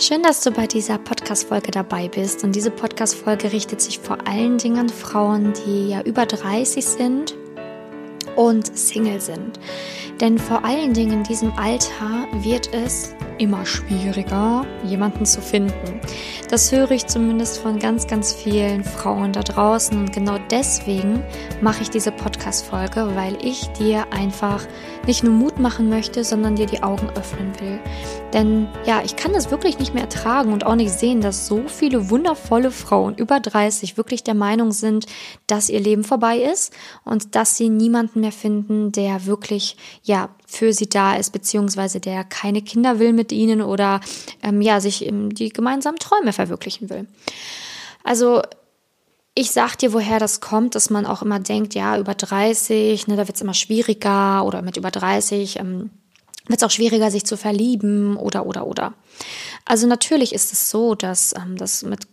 Schön, 0.00 0.22
dass 0.22 0.42
du 0.42 0.52
bei 0.52 0.68
dieser 0.68 0.96
Podcast-Folge 0.96 1.72
dabei 1.72 2.06
bist. 2.06 2.44
Und 2.44 2.54
diese 2.54 2.70
Podcast-Folge 2.70 3.52
richtet 3.52 3.80
sich 3.80 3.98
vor 3.98 4.16
allen 4.28 4.56
Dingen 4.56 4.78
an 4.78 4.88
Frauen, 4.88 5.54
die 5.66 5.88
ja 5.88 6.02
über 6.02 6.24
30 6.24 6.86
sind 6.86 7.34
und 8.36 8.78
Single 8.78 9.20
sind. 9.20 9.58
Denn 10.20 10.38
vor 10.38 10.64
allen 10.64 10.94
Dingen 10.94 11.12
in 11.12 11.22
diesem 11.22 11.52
Alter 11.52 12.26
wird 12.42 12.74
es 12.74 13.14
immer 13.38 13.64
schwieriger, 13.64 14.66
jemanden 14.84 15.24
zu 15.24 15.40
finden. 15.40 16.00
Das 16.50 16.72
höre 16.72 16.90
ich 16.90 17.06
zumindest 17.06 17.58
von 17.58 17.78
ganz, 17.78 18.06
ganz 18.06 18.32
vielen 18.32 18.82
Frauen 18.82 19.32
da 19.32 19.42
draußen. 19.42 19.96
Und 19.96 20.12
genau 20.12 20.38
deswegen 20.50 21.22
mache 21.60 21.82
ich 21.82 21.90
diese 21.90 22.10
Podcast-Folge, 22.10 23.10
weil 23.14 23.36
ich 23.44 23.68
dir 23.72 24.06
einfach 24.12 24.66
nicht 25.06 25.22
nur 25.24 25.32
Mut 25.32 25.58
machen 25.58 25.88
möchte, 25.88 26.24
sondern 26.24 26.56
dir 26.56 26.66
die 26.66 26.82
Augen 26.82 27.08
öffnen 27.16 27.52
will. 27.60 27.78
Denn 28.32 28.68
ja, 28.86 29.02
ich 29.04 29.16
kann 29.16 29.32
das 29.32 29.50
wirklich 29.50 29.78
nicht 29.78 29.94
mehr 29.94 30.04
ertragen 30.04 30.52
und 30.52 30.66
auch 30.66 30.74
nicht 30.74 30.92
sehen, 30.92 31.20
dass 31.20 31.46
so 31.46 31.62
viele 31.66 32.10
wundervolle 32.10 32.70
Frauen 32.70 33.14
über 33.14 33.40
30 33.40 33.96
wirklich 33.96 34.22
der 34.22 34.34
Meinung 34.34 34.72
sind, 34.72 35.06
dass 35.46 35.70
ihr 35.70 35.80
Leben 35.80 36.04
vorbei 36.04 36.38
ist 36.38 36.74
und 37.04 37.34
dass 37.34 37.56
sie 37.56 37.68
niemanden 37.68 38.20
mehr 38.20 38.32
finden, 38.32 38.92
der 38.92 39.26
wirklich 39.26 39.76
ja 40.08 40.30
für 40.46 40.72
sie 40.72 40.88
da 40.88 41.14
ist, 41.14 41.30
beziehungsweise 41.30 42.00
der 42.00 42.24
keine 42.24 42.62
Kinder 42.62 42.98
will 42.98 43.12
mit 43.12 43.30
ihnen 43.30 43.62
oder 43.62 44.00
ähm, 44.42 44.60
ja, 44.60 44.80
sich 44.80 45.06
die 45.08 45.50
gemeinsamen 45.50 45.98
Träume 45.98 46.32
verwirklichen 46.32 46.90
will. 46.90 47.06
Also 48.02 48.42
ich 49.34 49.52
sag 49.52 49.76
dir, 49.76 49.92
woher 49.92 50.18
das 50.18 50.40
kommt, 50.40 50.74
dass 50.74 50.90
man 50.90 51.06
auch 51.06 51.22
immer 51.22 51.38
denkt, 51.38 51.74
ja, 51.74 51.96
über 51.96 52.14
30, 52.14 53.06
ne, 53.06 53.16
da 53.16 53.28
wird's 53.28 53.40
immer 53.40 53.54
schwieriger 53.54 54.44
oder 54.44 54.62
mit 54.62 54.76
über 54.76 54.90
30 54.90 55.60
ähm, 55.60 55.90
wird 56.48 56.60
es 56.60 56.66
auch 56.66 56.70
schwieriger, 56.70 57.10
sich 57.10 57.24
zu 57.24 57.36
verlieben 57.36 58.16
oder 58.16 58.46
oder 58.46 58.66
oder. 58.66 58.94
Also 59.64 59.86
natürlich 59.86 60.34
ist 60.34 60.52
es 60.52 60.70
so, 60.70 60.94
dass 60.94 61.34
ähm, 61.36 61.56
das 61.56 61.82
mit 61.82 62.08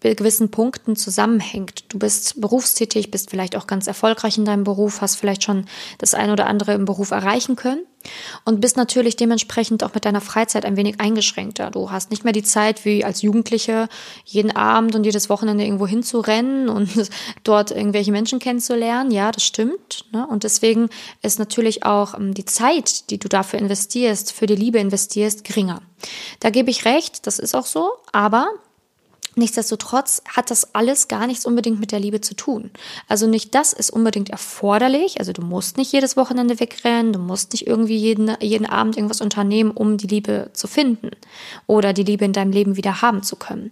gewissen 0.00 0.50
Punkten 0.50 0.96
zusammenhängt. 0.96 1.84
Du 1.88 1.98
bist 1.98 2.40
berufstätig, 2.40 3.10
bist 3.10 3.30
vielleicht 3.30 3.56
auch 3.56 3.66
ganz 3.66 3.86
erfolgreich 3.86 4.38
in 4.38 4.44
deinem 4.44 4.64
Beruf, 4.64 5.00
hast 5.00 5.16
vielleicht 5.16 5.42
schon 5.44 5.66
das 5.98 6.14
eine 6.14 6.32
oder 6.32 6.46
andere 6.46 6.72
im 6.74 6.84
Beruf 6.84 7.10
erreichen 7.10 7.56
können 7.56 7.82
und 8.44 8.60
bist 8.60 8.76
natürlich 8.76 9.16
dementsprechend 9.16 9.82
auch 9.84 9.94
mit 9.94 10.04
deiner 10.04 10.20
Freizeit 10.20 10.64
ein 10.64 10.76
wenig 10.76 11.00
eingeschränkter. 11.00 11.70
Du 11.70 11.90
hast 11.90 12.10
nicht 12.10 12.24
mehr 12.24 12.32
die 12.32 12.42
Zeit, 12.42 12.84
wie 12.84 13.04
als 13.04 13.22
Jugendliche 13.22 13.88
jeden 14.24 14.54
Abend 14.54 14.94
und 14.94 15.04
jedes 15.04 15.28
Wochenende 15.28 15.64
irgendwo 15.64 15.86
hinzurennen 15.86 16.68
und 16.68 16.90
dort 17.44 17.70
irgendwelche 17.70 18.12
Menschen 18.12 18.38
kennenzulernen. 18.38 19.10
Ja, 19.10 19.30
das 19.32 19.44
stimmt. 19.44 20.06
Ne? 20.12 20.26
Und 20.26 20.44
deswegen 20.44 20.88
ist 21.22 21.38
natürlich 21.38 21.84
auch 21.84 22.14
ähm, 22.14 22.34
die 22.34 22.44
Zeit, 22.44 23.10
die 23.10 23.18
du 23.18 23.28
dafür 23.28 23.58
investierst, 23.58 24.32
für 24.32 24.46
die 24.46 24.56
Liebe 24.56 24.78
investierst, 24.78 25.44
geringer. 25.44 25.82
Da 26.40 26.50
gebe 26.50 26.70
ich 26.70 26.84
recht, 26.84 27.26
das 27.26 27.38
ist 27.38 27.54
auch 27.54 27.66
so, 27.66 27.90
aber 28.12 28.48
Nichtsdestotrotz 29.38 30.20
hat 30.28 30.50
das 30.50 30.74
alles 30.74 31.06
gar 31.06 31.28
nichts 31.28 31.46
unbedingt 31.46 31.78
mit 31.78 31.92
der 31.92 32.00
Liebe 32.00 32.20
zu 32.20 32.34
tun. 32.34 32.72
Also 33.06 33.28
nicht 33.28 33.54
das 33.54 33.72
ist 33.72 33.90
unbedingt 33.90 34.30
erforderlich. 34.30 35.20
Also 35.20 35.32
du 35.32 35.42
musst 35.42 35.76
nicht 35.76 35.92
jedes 35.92 36.16
Wochenende 36.16 36.58
wegrennen, 36.58 37.12
du 37.12 37.20
musst 37.20 37.52
nicht 37.52 37.68
irgendwie 37.68 37.96
jeden, 37.96 38.36
jeden 38.40 38.66
Abend 38.66 38.96
irgendwas 38.96 39.20
unternehmen, 39.20 39.70
um 39.70 39.96
die 39.96 40.08
Liebe 40.08 40.50
zu 40.54 40.66
finden 40.66 41.12
oder 41.68 41.92
die 41.92 42.02
Liebe 42.02 42.24
in 42.24 42.32
deinem 42.32 42.50
Leben 42.50 42.76
wieder 42.76 43.00
haben 43.00 43.22
zu 43.22 43.36
können. 43.36 43.70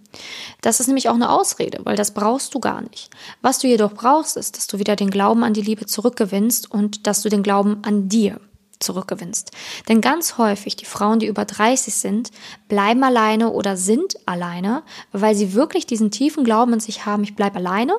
Das 0.61 0.79
ist 0.79 0.87
nämlich 0.87 1.09
auch 1.09 1.15
eine 1.15 1.29
Ausrede, 1.29 1.81
weil 1.83 1.97
das 1.97 2.13
brauchst 2.13 2.53
du 2.53 2.61
gar 2.61 2.81
nicht. 2.81 3.09
Was 3.41 3.59
du 3.59 3.67
jedoch 3.67 3.91
brauchst, 3.93 4.37
ist, 4.37 4.55
dass 4.55 4.67
du 4.67 4.79
wieder 4.79 4.95
den 4.95 5.09
Glauben 5.09 5.43
an 5.43 5.53
die 5.53 5.61
Liebe 5.61 5.85
zurückgewinnst 5.85 6.71
und 6.71 7.07
dass 7.07 7.23
du 7.23 7.27
den 7.27 7.43
Glauben 7.43 7.79
an 7.83 8.07
dir 8.07 8.39
zurückgewinnst. 8.79 9.51
Denn 9.87 10.01
ganz 10.01 10.37
häufig 10.37 10.75
die 10.75 10.85
Frauen, 10.85 11.19
die 11.19 11.27
über 11.27 11.45
30 11.45 11.93
sind, 11.93 12.31
bleiben 12.67 13.03
alleine 13.03 13.51
oder 13.51 13.77
sind 13.77 14.17
alleine, 14.25 14.83
weil 15.11 15.35
sie 15.35 15.53
wirklich 15.53 15.85
diesen 15.85 16.11
tiefen 16.11 16.43
Glauben 16.43 16.73
in 16.73 16.79
sich 16.79 17.05
haben, 17.05 17.23
ich 17.23 17.35
bleibe 17.35 17.57
alleine. 17.57 17.97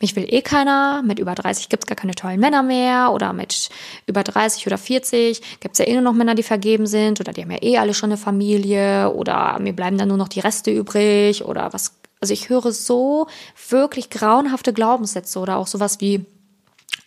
Mich 0.00 0.16
will 0.16 0.26
eh 0.28 0.42
keiner, 0.42 1.02
mit 1.02 1.18
über 1.18 1.34
30 1.34 1.68
gibt's 1.68 1.86
gar 1.86 1.96
keine 1.96 2.14
tollen 2.14 2.40
Männer 2.40 2.62
mehr 2.62 3.12
oder 3.12 3.32
mit 3.32 3.68
über 4.06 4.22
30 4.22 4.66
oder 4.66 4.78
40 4.78 5.60
gibt's 5.60 5.78
ja 5.78 5.86
eh 5.86 5.92
nur 5.92 6.02
noch 6.02 6.14
Männer, 6.14 6.34
die 6.34 6.42
vergeben 6.42 6.86
sind 6.86 7.20
oder 7.20 7.32
die 7.32 7.42
haben 7.42 7.50
ja 7.50 7.62
eh 7.62 7.78
alle 7.78 7.92
schon 7.92 8.10
eine 8.10 8.16
Familie 8.16 9.12
oder 9.12 9.58
mir 9.58 9.74
bleiben 9.74 9.98
dann 9.98 10.08
nur 10.08 10.16
noch 10.16 10.28
die 10.28 10.40
Reste 10.40 10.70
übrig 10.70 11.44
oder 11.44 11.72
was. 11.72 11.98
Also 12.20 12.32
ich 12.32 12.48
höre 12.48 12.72
so 12.72 13.26
wirklich 13.68 14.08
grauenhafte 14.08 14.72
Glaubenssätze 14.72 15.38
oder 15.38 15.58
auch 15.58 15.66
sowas 15.66 16.00
wie, 16.00 16.24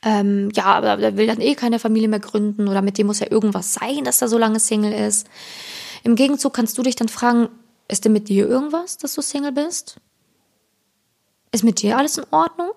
ähm, 0.03 0.49
ja, 0.53 0.65
aber 0.65 0.97
der 0.97 1.17
will 1.17 1.27
dann 1.27 1.41
eh 1.41 1.55
keine 1.55 1.79
Familie 1.79 2.07
mehr 2.07 2.19
gründen 2.19 2.67
oder 2.67 2.81
mit 2.81 2.97
dem 2.97 3.07
muss 3.07 3.19
ja 3.19 3.29
irgendwas 3.29 3.73
sein, 3.73 4.03
dass 4.03 4.21
er 4.21 4.27
so 4.27 4.37
lange 4.37 4.59
Single 4.59 4.93
ist. 4.93 5.27
Im 6.03 6.15
Gegenzug 6.15 6.53
kannst 6.53 6.77
du 6.77 6.83
dich 6.83 6.95
dann 6.95 7.09
fragen, 7.09 7.49
ist 7.87 8.05
denn 8.05 8.13
mit 8.13 8.29
dir 8.29 8.47
irgendwas, 8.47 8.97
dass 8.97 9.15
du 9.15 9.21
Single 9.21 9.51
bist? 9.51 9.97
Ist 11.51 11.63
mit 11.63 11.81
dir 11.81 11.97
alles 11.97 12.17
in 12.17 12.25
Ordnung? 12.31 12.71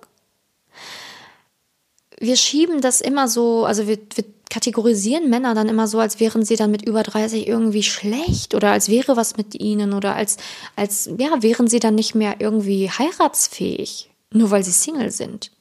Wir 2.19 2.37
schieben 2.37 2.81
das 2.81 3.01
immer 3.01 3.29
so, 3.29 3.65
also 3.65 3.87
wir, 3.87 3.99
wir 4.15 4.25
kategorisieren 4.49 5.31
Männer 5.31 5.55
dann 5.55 5.69
immer 5.69 5.87
so, 5.87 5.99
als 5.99 6.21
wären 6.21 6.45
sie 6.45 6.57
dann 6.57 6.71
mit 6.71 6.87
über 6.87 7.03
30 7.03 7.47
irgendwie 7.47 7.83
schlecht 7.83 8.55
oder 8.55 8.71
als 8.73 8.89
wäre 8.89 9.17
was 9.17 9.37
mit 9.37 9.59
ihnen 9.59 9.93
oder 9.93 10.15
als, 10.15 10.37
als, 10.77 11.11
ja, 11.19 11.43
wären 11.43 11.69
sie 11.69 11.81
dann 11.81 11.95
nicht 11.95 12.15
mehr 12.15 12.37
irgendwie 12.39 12.91
heiratsfähig, 12.91 14.11
nur 14.33 14.51
weil 14.51 14.63
sie 14.63 14.73
Single 14.73 15.11
sind. 15.11 15.53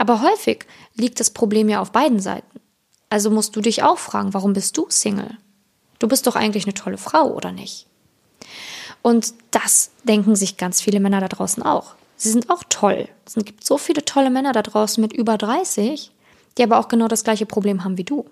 Aber 0.00 0.22
häufig 0.22 0.64
liegt 0.94 1.20
das 1.20 1.28
Problem 1.28 1.68
ja 1.68 1.82
auf 1.82 1.92
beiden 1.92 2.20
Seiten. 2.20 2.58
Also 3.10 3.30
musst 3.30 3.54
du 3.54 3.60
dich 3.60 3.82
auch 3.82 3.98
fragen, 3.98 4.32
warum 4.32 4.54
bist 4.54 4.78
du 4.78 4.86
Single? 4.88 5.36
Du 5.98 6.08
bist 6.08 6.26
doch 6.26 6.36
eigentlich 6.36 6.64
eine 6.64 6.72
tolle 6.72 6.96
Frau, 6.96 7.34
oder 7.34 7.52
nicht? 7.52 7.86
Und 9.02 9.34
das 9.50 9.90
denken 10.04 10.36
sich 10.36 10.56
ganz 10.56 10.80
viele 10.80 11.00
Männer 11.00 11.20
da 11.20 11.28
draußen 11.28 11.62
auch. 11.62 11.96
Sie 12.16 12.30
sind 12.30 12.48
auch 12.48 12.64
toll. 12.70 13.08
Es 13.26 13.34
gibt 13.34 13.62
so 13.62 13.76
viele 13.76 14.02
tolle 14.02 14.30
Männer 14.30 14.52
da 14.52 14.62
draußen 14.62 15.02
mit 15.02 15.12
über 15.12 15.36
30, 15.36 16.10
die 16.56 16.62
aber 16.62 16.78
auch 16.78 16.88
genau 16.88 17.06
das 17.06 17.22
gleiche 17.22 17.44
Problem 17.44 17.84
haben 17.84 17.98
wie 17.98 18.04
du. 18.04 18.24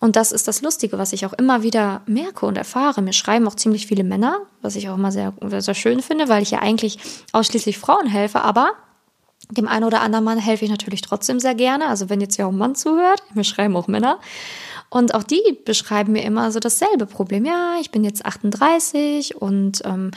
Und 0.00 0.16
das 0.16 0.32
ist 0.32 0.48
das 0.48 0.62
Lustige, 0.62 0.98
was 0.98 1.12
ich 1.12 1.24
auch 1.26 1.32
immer 1.32 1.62
wieder 1.62 2.02
merke 2.06 2.44
und 2.44 2.58
erfahre. 2.58 3.02
Mir 3.02 3.12
schreiben 3.12 3.46
auch 3.46 3.54
ziemlich 3.54 3.86
viele 3.86 4.02
Männer, 4.02 4.40
was 4.62 4.74
ich 4.74 4.88
auch 4.88 4.96
immer 4.96 5.12
sehr, 5.12 5.32
sehr 5.58 5.74
schön 5.74 6.02
finde, 6.02 6.28
weil 6.28 6.42
ich 6.42 6.50
ja 6.50 6.58
eigentlich 6.58 6.98
ausschließlich 7.30 7.78
Frauen 7.78 8.08
helfe, 8.08 8.40
aber 8.40 8.72
dem 9.50 9.68
einen 9.68 9.84
oder 9.84 10.00
anderen 10.00 10.24
Mann 10.24 10.38
helfe 10.38 10.64
ich 10.64 10.70
natürlich 10.70 11.02
trotzdem 11.02 11.40
sehr 11.40 11.54
gerne. 11.54 11.88
Also 11.88 12.08
wenn 12.08 12.20
jetzt 12.20 12.36
ja 12.36 12.46
auch 12.46 12.52
ein 12.52 12.58
Mann 12.58 12.74
zuhört, 12.74 13.22
mir 13.34 13.44
schreiben 13.44 13.76
auch 13.76 13.88
Männer. 13.88 14.18
Und 14.88 15.14
auch 15.14 15.22
die 15.22 15.58
beschreiben 15.64 16.12
mir 16.12 16.22
immer 16.22 16.52
so 16.52 16.60
dasselbe 16.60 17.06
Problem. 17.06 17.44
Ja, 17.44 17.76
ich 17.80 17.90
bin 17.90 18.04
jetzt 18.04 18.26
38 18.26 19.36
und 19.40 19.82
ähm, 19.84 20.10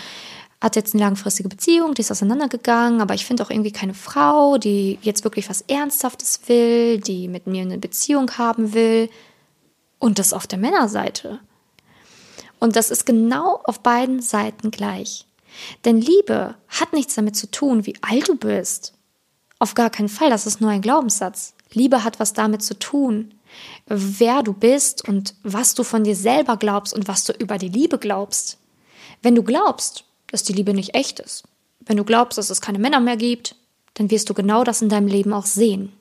hat 0.61 0.75
jetzt 0.75 0.93
eine 0.93 1.03
langfristige 1.03 1.47
Beziehung, 1.47 1.93
die 1.93 2.01
ist 2.01 2.11
auseinandergegangen, 2.11 2.99
aber 2.99 3.13
ich 3.13 3.25
finde 3.25 3.43
auch 3.43 3.51
irgendwie 3.51 3.71
keine 3.71 3.93
Frau, 3.93 4.57
die 4.57 4.97
jetzt 5.01 5.23
wirklich 5.23 5.49
was 5.49 5.61
Ernsthaftes 5.61 6.41
will, 6.47 6.99
die 6.99 7.27
mit 7.27 7.45
mir 7.47 7.61
eine 7.61 7.77
Beziehung 7.77 8.31
haben 8.37 8.73
will. 8.73 9.09
Und 9.99 10.19
das 10.19 10.33
auf 10.33 10.45
der 10.45 10.59
Männerseite. 10.59 11.39
Und 12.59 12.75
das 12.75 12.91
ist 12.91 13.05
genau 13.05 13.61
auf 13.63 13.79
beiden 13.81 14.21
Seiten 14.21 14.71
gleich. 14.71 15.25
Denn 15.85 16.01
Liebe 16.01 16.55
hat 16.67 16.93
nichts 16.93 17.15
damit 17.15 17.35
zu 17.37 17.49
tun, 17.49 17.85
wie 17.85 17.95
alt 18.01 18.27
du 18.27 18.35
bist 18.35 18.94
auf 19.59 19.73
gar 19.73 19.89
keinen 19.89 20.09
Fall, 20.09 20.29
das 20.29 20.45
ist 20.45 20.61
nur 20.61 20.69
ein 20.69 20.81
Glaubenssatz. 20.81 21.53
Liebe 21.71 22.03
hat 22.03 22.19
was 22.19 22.33
damit 22.33 22.61
zu 22.61 22.77
tun, 22.77 23.33
wer 23.87 24.43
du 24.43 24.53
bist 24.53 25.07
und 25.07 25.35
was 25.43 25.75
du 25.75 25.83
von 25.83 26.03
dir 26.03 26.15
selber 26.15 26.57
glaubst 26.57 26.93
und 26.93 27.07
was 27.07 27.23
du 27.23 27.33
über 27.33 27.57
die 27.57 27.69
Liebe 27.69 27.97
glaubst. 27.97 28.57
Wenn 29.21 29.35
du 29.35 29.43
glaubst, 29.43 30.05
dass 30.27 30.43
die 30.43 30.53
Liebe 30.53 30.73
nicht 30.73 30.93
echt 30.93 31.19
ist, 31.19 31.43
wenn 31.85 31.97
du 31.97 32.03
glaubst, 32.03 32.37
dass 32.37 32.49
es 32.49 32.61
keine 32.61 32.79
Männer 32.79 32.99
mehr 32.99 33.17
gibt, 33.17 33.55
dann 33.93 34.11
wirst 34.11 34.29
du 34.29 34.33
genau 34.33 34.63
das 34.63 34.81
in 34.81 34.89
deinem 34.89 35.07
Leben 35.07 35.33
auch 35.33 35.45
sehen. 35.45 35.91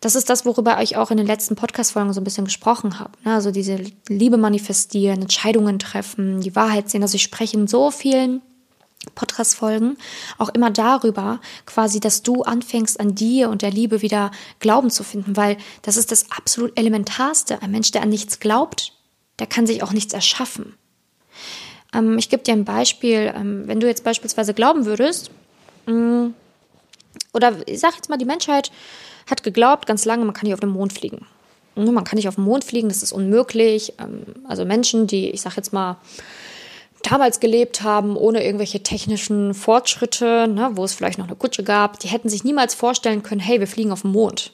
Das 0.00 0.14
ist 0.14 0.30
das, 0.30 0.46
worüber 0.46 0.80
ich 0.82 0.96
auch 0.96 1.10
in 1.10 1.18
den 1.18 1.26
letzten 1.26 1.56
Podcast-Folgen 1.56 2.12
so 2.14 2.20
ein 2.20 2.24
bisschen 2.24 2.46
gesprochen 2.46 2.98
habe. 2.98 3.12
Ne? 3.24 3.34
Also 3.34 3.50
diese 3.50 3.78
Liebe 4.08 4.38
manifestieren, 4.38 5.20
Entscheidungen 5.20 5.78
treffen, 5.78 6.40
die 6.40 6.56
Wahrheit 6.56 6.88
sehen. 6.88 7.02
Also 7.02 7.16
ich 7.16 7.22
spreche 7.22 7.58
in 7.58 7.66
so 7.66 7.90
vielen 7.90 8.40
Podcast-Folgen 9.14 9.96
auch 10.38 10.50
immer 10.50 10.70
darüber, 10.70 11.40
quasi, 11.66 12.00
dass 12.00 12.22
du 12.22 12.42
anfängst, 12.42 13.00
an 13.00 13.14
dir 13.14 13.48
und 13.48 13.62
der 13.62 13.70
Liebe 13.70 14.02
wieder 14.02 14.30
Glauben 14.58 14.90
zu 14.90 15.04
finden, 15.04 15.36
weil 15.36 15.56
das 15.82 15.96
ist 15.96 16.12
das 16.12 16.30
absolut 16.30 16.78
Elementarste. 16.78 17.62
Ein 17.62 17.70
Mensch, 17.70 17.90
der 17.90 18.02
an 18.02 18.10
nichts 18.10 18.40
glaubt, 18.40 18.92
der 19.38 19.46
kann 19.46 19.66
sich 19.66 19.82
auch 19.82 19.92
nichts 19.92 20.12
erschaffen. 20.12 20.74
Ähm, 21.94 22.18
ich 22.18 22.28
gebe 22.28 22.42
dir 22.42 22.52
ein 22.52 22.64
Beispiel. 22.64 23.32
Ähm, 23.34 23.62
wenn 23.66 23.80
du 23.80 23.86
jetzt 23.86 24.04
beispielsweise 24.04 24.54
glauben 24.54 24.84
würdest, 24.84 25.30
mh, 25.86 25.94
mm, 25.94 26.34
oder 27.32 27.56
ich 27.66 27.80
sag 27.80 27.94
jetzt 27.96 28.10
mal, 28.10 28.18
die 28.18 28.24
Menschheit 28.24 28.70
hat 29.28 29.42
geglaubt 29.42 29.86
ganz 29.86 30.04
lange, 30.04 30.24
man 30.24 30.34
kann 30.34 30.46
nicht 30.46 30.54
auf 30.54 30.60
den 30.60 30.70
Mond 30.70 30.92
fliegen. 30.92 31.26
Man 31.76 32.04
kann 32.04 32.16
nicht 32.16 32.28
auf 32.28 32.34
den 32.34 32.44
Mond 32.44 32.64
fliegen, 32.64 32.88
das 32.88 33.02
ist 33.02 33.12
unmöglich. 33.12 33.94
Ähm, 33.98 34.22
also 34.46 34.64
Menschen, 34.64 35.06
die, 35.06 35.30
ich 35.30 35.40
sag 35.40 35.56
jetzt 35.56 35.72
mal, 35.72 35.96
damals 37.02 37.40
gelebt 37.40 37.82
haben, 37.82 38.16
ohne 38.16 38.44
irgendwelche 38.44 38.82
technischen 38.82 39.54
Fortschritte, 39.54 40.48
ne, 40.48 40.70
wo 40.74 40.84
es 40.84 40.94
vielleicht 40.94 41.18
noch 41.18 41.26
eine 41.26 41.36
Kutsche 41.36 41.64
gab, 41.64 41.98
die 42.00 42.08
hätten 42.08 42.28
sich 42.28 42.44
niemals 42.44 42.74
vorstellen 42.74 43.22
können, 43.22 43.40
hey, 43.40 43.60
wir 43.60 43.66
fliegen 43.66 43.92
auf 43.92 44.02
den 44.02 44.12
Mond. 44.12 44.52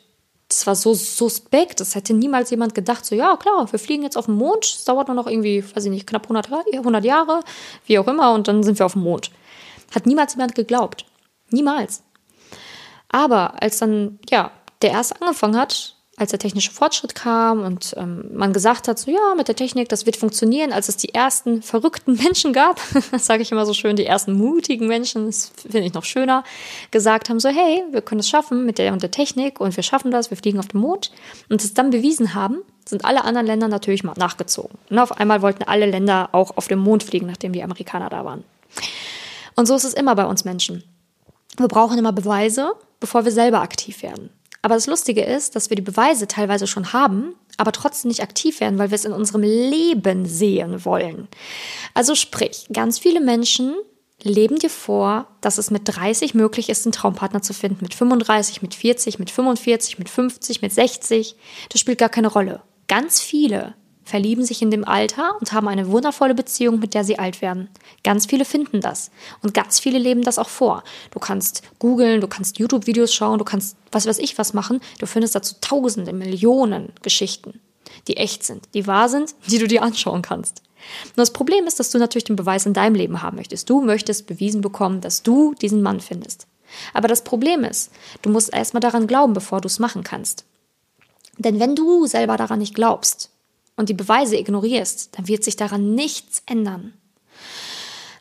Das 0.49 0.67
war 0.67 0.77
so 0.77 0.95
suspekt, 0.95 1.81
das 1.81 1.97
hätte 1.97 2.15
niemals 2.15 2.51
jemand 2.51 2.75
gedacht, 2.75 3.05
so 3.05 3.17
ja 3.17 3.37
klar, 3.37 3.71
wir 3.71 3.79
fliegen 3.81 4.05
jetzt 4.05 4.17
auf 4.17 4.27
den 4.27 4.37
Mond, 4.37 4.65
es 4.65 4.85
dauert 4.85 5.09
nur 5.09 5.17
noch 5.17 5.27
irgendwie, 5.27 5.65
weiß 5.65 5.85
ich 5.85 5.91
nicht, 5.91 6.07
knapp 6.07 6.25
100, 6.25 6.49
100 6.73 7.05
Jahre, 7.05 7.41
wie 7.87 7.99
auch 7.99 8.07
immer, 8.07 8.33
und 8.33 8.47
dann 8.47 8.63
sind 8.63 8.79
wir 8.79 8.87
auf 8.87 8.93
dem 8.93 9.03
Mond. 9.03 9.31
Hat 9.95 10.07
niemals 10.07 10.35
jemand 10.35 10.55
geglaubt. 10.55 11.05
Niemals. 11.51 12.03
Aber 13.09 13.61
als 13.61 13.79
dann, 13.79 14.19
ja, 14.31 14.53
der 14.83 14.91
erst 14.91 15.21
angefangen 15.21 15.57
hat, 15.57 15.96
als 16.19 16.31
der 16.31 16.39
technische 16.39 16.73
Fortschritt 16.73 17.15
kam 17.15 17.61
und 17.61 17.95
ähm, 17.99 18.31
man 18.33 18.55
gesagt 18.55 18.89
hat, 18.89 18.99
so 18.99 19.11
ja, 19.11 19.35
mit 19.37 19.49
der 19.49 19.57
Technik, 19.57 19.91
das 19.91 20.07
wird 20.07 20.17
funktionieren, 20.17 20.73
als 20.73 20.89
es 20.89 20.97
die 20.97 21.13
ersten 21.13 21.63
verrückten 21.63 22.15
Menschen 22.23 22.55
gab, 22.55 22.81
das 23.11 23.27
sage 23.27 23.43
ich 23.43 23.53
immer 23.53 23.67
so 23.67 23.75
schön, 23.75 23.97
die 23.97 24.07
ersten 24.07 24.33
mutigen 24.33 24.87
Menschen, 24.87 25.27
das 25.27 25.53
finde 25.57 25.87
ich 25.87 25.93
noch 25.93 26.05
schöner, 26.05 26.43
gesagt 26.91 27.29
haben, 27.29 27.39
so 27.39 27.51
hey, 27.51 27.85
wir 27.91 28.01
können 28.01 28.21
es 28.21 28.29
schaffen 28.29 28.65
mit 28.65 28.79
der 28.79 28.95
und 28.95 29.03
der 29.03 29.11
Technik 29.11 29.61
und 29.61 29.77
wir 29.77 29.83
schaffen 29.83 30.11
das, 30.11 30.31
wir 30.31 30.39
fliegen 30.39 30.59
auf 30.59 30.69
den 30.69 30.81
Mond 30.81 31.13
und 31.51 31.63
es 31.63 31.75
dann 31.75 31.91
bewiesen 31.91 32.35
haben, 32.35 32.63
sind 32.89 33.05
alle 33.05 33.25
anderen 33.25 33.47
Länder 33.47 33.69
natürlich 33.69 34.03
mal 34.03 34.15
nachgezogen. 34.17 34.79
Und 34.89 34.99
auf 34.99 35.13
einmal 35.19 35.43
wollten 35.43 35.65
alle 35.65 35.87
Länder 35.87 36.31
auch 36.33 36.57
auf 36.57 36.69
den 36.69 36.79
Mond 36.79 37.03
fliegen, 37.03 37.27
nachdem 37.27 37.53
die 37.53 37.63
Amerikaner 37.63 38.09
da 38.09 38.25
waren. 38.25 38.45
Und 39.55 39.67
so 39.67 39.75
ist 39.75 39.85
es 39.85 39.95
immer 39.95 40.15
bei 40.15 40.25
uns 40.25 40.45
Menschen. 40.45 40.85
Wir 41.59 41.69
brauchen 41.69 41.99
immer 41.99 42.13
Beweise, 42.13 42.73
bevor 43.01 43.25
wir 43.25 43.33
selber 43.33 43.61
aktiv 43.61 44.03
werden. 44.03 44.31
Aber 44.67 44.75
das 44.75 44.89
Lustige 44.89 45.23
ist, 45.23 45.55
dass 45.55 45.71
wir 45.71 45.77
die 45.77 45.83
Beweise 45.83 46.27
teilweise 46.27 46.67
schon 46.67 46.93
haben, 46.93 47.37
aber 47.57 47.71
trotzdem 47.71 48.09
nicht 48.09 48.25
aktiv 48.25 48.59
werden, 48.59 48.81
weil 48.81 48.91
wir 48.91 48.97
es 48.97 49.05
in 49.05 49.13
unserem 49.13 49.43
Leben 49.43 50.27
sehen 50.27 50.85
wollen. 50.85 51.29
Also 51.95 52.17
sprich, 52.17 52.67
ganz 52.73 52.99
viele 52.99 53.21
Menschen 53.21 53.77
leben 54.25 54.59
dir 54.59 54.69
vor, 54.69 55.29
dass 55.41 55.59
es 55.59 55.71
mit 55.71 55.83
30 55.85 56.35
möglich 56.35 56.69
ist, 56.69 56.85
einen 56.85 56.91
Traumpartner 56.91 57.43
zu 57.43 57.55
finden, 57.55 57.79
mit 57.81 57.95
35, 57.95 58.61
mit 58.61 58.75
40, 58.75 59.21
mit 59.21 59.31
45, 59.31 60.01
mit 60.01 60.09
50, 60.09 60.63
mit 60.63 60.73
60. 60.73 61.37
Das 61.69 61.81
spielt 61.81 61.99
gar 61.99 62.09
keine 62.09 62.27
Rolle. 62.27 62.61
Ganz 62.89 63.21
viele 63.21 63.75
verlieben 64.07 64.45
sich 64.45 64.63
in 64.63 64.71
dem 64.71 64.87
Alter 64.87 65.37
und 65.41 65.53
haben 65.53 65.67
eine 65.69 65.89
wundervolle 65.89 66.35
Beziehung, 66.35 66.79
mit 66.79 66.95
der 66.95 67.05
sie 67.05 67.19
alt 67.19 67.43
werden. 67.43 67.69
Ganz 68.05 68.25
viele 68.27 68.45
finden 68.45 68.81
das 68.81 69.11
und 69.43 69.53
ganz 69.53 69.81
viele 69.81 69.99
leben 69.99 70.23
das 70.23 70.39
auch 70.39 70.49
vor. 70.49 70.85
Du 71.11 71.19
kannst 71.19 71.63
googeln, 71.81 72.21
du 72.21 72.29
kannst 72.29 72.59
YouTube-Videos 72.59 73.13
schauen, 73.13 73.39
du 73.39 73.45
kannst 73.45 73.77
was 73.91 74.07
weiß 74.07 74.19
ich 74.19 74.39
was 74.39 74.55
machen. 74.55 74.81
Du 75.01 75.07
findest 75.07 75.35
dazu 75.35 75.57
tausende, 75.61 76.13
Millionen 76.13 76.93
Geschichten, 77.03 77.61
die 78.07 78.17
echt 78.17 78.45
sind, 78.45 78.69
die 78.75 78.87
wahr 78.87 79.09
sind, 79.09 79.35
die 79.49 79.59
du 79.59 79.67
dir 79.67 79.83
anschauen 79.83 80.23
kannst. 80.23 80.63
Nur 81.17 81.23
das 81.23 81.33
Problem 81.33 81.67
ist, 81.67 81.81
dass 81.81 81.91
du 81.91 81.99
natürlich 81.99 82.25
den 82.25 82.37
Beweis 82.37 82.65
in 82.65 82.75
deinem 82.75 82.95
Leben 82.95 83.23
haben 83.23 83.37
möchtest. 83.37 83.69
Du 83.69 83.81
möchtest 83.81 84.29
bewiesen 84.29 84.61
bekommen, 84.61 85.01
dass 85.01 85.25
du 85.25 85.55
diesen 85.55 85.83
Mann 85.83 86.01
findest. 86.01 86.47
Aber 86.95 87.09
das 87.09 87.25
Problem 87.25 87.65
ist, 87.65 87.91
du 88.23 88.31
musst 88.31 88.53
erstmal 88.53 88.81
daran 88.81 89.09
glauben, 89.09 89.33
bevor 89.33 89.61
du 89.61 89.67
es 89.67 89.81
machen 89.81 90.05
kannst. 90.05 90.45
Denn 91.39 91.59
wenn 91.59 91.75
du 91.75 92.07
selber 92.07 92.37
daran 92.37 92.61
nicht 92.61 92.75
glaubst, 92.75 93.31
und 93.77 93.89
die 93.89 93.95
Beweise 93.95 94.37
ignorierst, 94.37 95.17
dann 95.17 95.29
wird 95.29 95.45
sich 95.45 95.57
daran 95.57 95.95
nichts 95.95 96.43
ändern. 96.47 96.95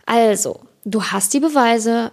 Also, 0.06 0.60
du 0.84 1.04
hast 1.04 1.34
die 1.34 1.40
Beweise, 1.40 2.12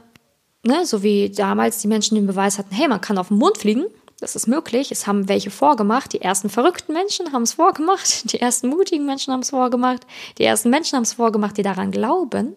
ne, 0.62 0.86
so 0.86 1.02
wie 1.02 1.30
damals 1.30 1.78
die 1.78 1.88
Menschen 1.88 2.14
den 2.14 2.26
Beweis 2.26 2.58
hatten, 2.58 2.74
hey, 2.74 2.88
man 2.88 3.00
kann 3.00 3.18
auf 3.18 3.28
den 3.28 3.38
Mond 3.38 3.58
fliegen, 3.58 3.86
das 4.22 4.36
ist 4.36 4.46
möglich. 4.46 4.92
Es 4.92 5.08
haben 5.08 5.28
welche 5.28 5.50
vorgemacht. 5.50 6.12
Die 6.12 6.20
ersten 6.20 6.48
verrückten 6.48 6.92
Menschen 6.92 7.32
haben 7.32 7.42
es 7.42 7.54
vorgemacht. 7.54 8.30
Die 8.32 8.40
ersten 8.40 8.68
mutigen 8.68 9.04
Menschen 9.04 9.32
haben 9.32 9.40
es 9.40 9.50
vorgemacht. 9.50 10.06
Die 10.38 10.44
ersten 10.44 10.70
Menschen 10.70 10.94
haben 10.94 11.02
es 11.02 11.14
vorgemacht, 11.14 11.58
die 11.58 11.64
daran 11.64 11.90
glauben. 11.90 12.54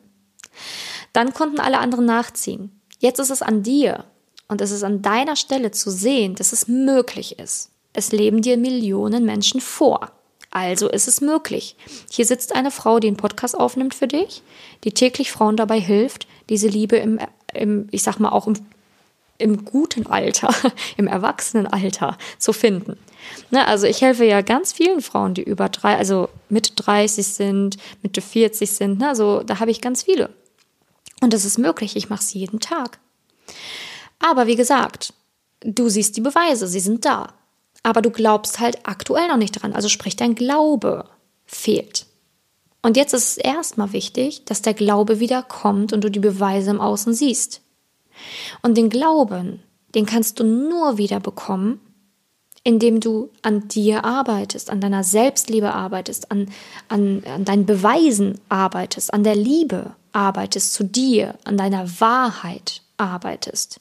Dann 1.11 1.33
konnten 1.33 1.59
alle 1.59 1.79
anderen 1.79 2.05
nachziehen. 2.05 2.79
Jetzt 2.99 3.19
ist 3.19 3.31
es 3.31 3.41
an 3.41 3.63
dir 3.63 4.05
und 4.47 4.61
es 4.61 4.69
ist 4.69 4.83
an 4.83 5.01
deiner 5.01 5.35
Stelle 5.35 5.71
zu 5.71 5.89
sehen, 5.89 6.35
dass 6.35 6.53
es 6.53 6.67
möglich 6.67 7.39
ist. 7.39 7.71
Es 7.93 8.11
leben 8.11 8.43
dir 8.43 8.57
Millionen 8.57 9.25
Menschen 9.25 9.59
vor. 9.59 10.11
Also 10.55 10.87
ist 10.87 11.09
es 11.09 11.19
möglich. 11.19 11.75
Hier 12.09 12.25
sitzt 12.25 12.55
eine 12.55 12.71
Frau, 12.71 13.01
die 13.01 13.07
einen 13.07 13.17
Podcast 13.17 13.59
aufnimmt 13.59 13.93
für 13.93 14.07
dich, 14.07 14.41
die 14.85 14.93
täglich 14.93 15.33
Frauen 15.33 15.57
dabei 15.57 15.81
hilft, 15.81 16.27
diese 16.47 16.69
Liebe 16.69 16.95
im, 16.95 17.19
im 17.53 17.89
ich 17.91 18.03
sag 18.03 18.19
mal 18.19 18.29
auch 18.29 18.47
im, 18.47 18.55
im 19.37 19.65
guten 19.65 20.07
Alter, 20.07 20.55
im 20.95 21.07
Erwachsenenalter 21.07 22.17
zu 22.37 22.53
finden. 22.53 22.97
Ne, 23.51 23.67
also 23.67 23.85
ich 23.85 24.01
helfe 24.01 24.23
ja 24.23 24.39
ganz 24.39 24.71
vielen 24.71 25.01
Frauen, 25.01 25.33
die 25.33 25.43
über 25.43 25.67
drei, 25.67 25.97
also 25.97 26.29
Mitte 26.47 26.71
30 26.73 27.27
sind, 27.27 27.75
Mitte 28.01 28.21
40 28.21 28.71
sind. 28.71 28.99
Ne, 28.99 29.09
also 29.09 29.43
da 29.43 29.59
habe 29.59 29.71
ich 29.71 29.81
ganz 29.81 30.03
viele. 30.03 30.29
Und 31.19 31.33
das 31.33 31.43
ist 31.43 31.57
möglich. 31.57 31.97
Ich 31.97 32.09
mache 32.09 32.21
es 32.21 32.33
jeden 32.33 32.61
Tag. 32.61 32.99
Aber 34.19 34.47
wie 34.47 34.55
gesagt, 34.55 35.13
du 35.59 35.89
siehst 35.89 36.15
die 36.15 36.21
Beweise, 36.21 36.65
sie 36.69 36.79
sind 36.79 37.03
da 37.03 37.33
aber 37.85 38.01
du 38.01 38.09
glaubst 38.09 38.59
halt 38.59 38.79
aktuell 38.83 39.27
noch 39.27 39.37
nicht 39.37 39.61
dran. 39.61 39.73
Also 39.73 39.89
sprich, 39.89 40.15
dein 40.15 40.33
Glaube 40.33 41.05
fehlt. 41.45 42.07
Und 42.81 42.97
jetzt 42.97 43.13
ist 43.13 43.29
es 43.29 43.37
erstmal 43.37 43.93
wichtig, 43.93 44.43
dass 44.45 44.63
der 44.63 44.73
Glaube 44.73 45.19
wieder 45.19 45.43
kommt 45.43 45.93
und 45.93 46.03
du 46.03 46.09
die 46.09 46.19
Beweise 46.19 46.71
im 46.71 46.81
Außen 46.81 47.13
siehst. 47.13 47.61
Und 48.63 48.75
den 48.75 48.89
Glauben, 48.89 49.61
den 49.93 50.07
kannst 50.07 50.39
du 50.39 50.43
nur 50.43 50.97
wieder 50.97 51.19
bekommen, 51.19 51.79
indem 52.63 53.01
du 53.01 53.29
an 53.43 53.67
dir 53.67 54.03
arbeitest, 54.03 54.71
an 54.71 54.81
deiner 54.81 55.03
Selbstliebe 55.03 55.71
arbeitest, 55.71 56.31
an, 56.31 56.49
an, 56.89 57.21
an 57.27 57.45
deinen 57.45 57.67
Beweisen 57.67 58.41
arbeitest, 58.49 59.13
an 59.13 59.23
der 59.23 59.35
Liebe 59.35 59.95
arbeitest 60.11 60.73
zu 60.73 60.85
dir, 60.85 61.35
an 61.43 61.55
deiner 61.55 61.87
Wahrheit 61.99 62.81
arbeitest. 62.97 63.79